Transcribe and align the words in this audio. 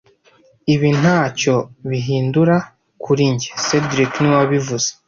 Ibi 0.73 0.89
ntacyo 0.99 1.55
bihindura 1.89 2.55
kuri 3.03 3.23
njye 3.33 3.49
cedric 3.65 4.11
niwe 4.19 4.35
wabivuze 4.41 4.87